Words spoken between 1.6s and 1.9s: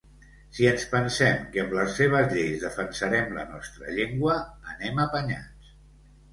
amb